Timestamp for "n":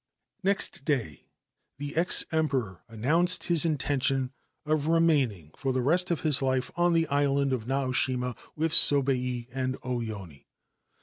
7.69-7.91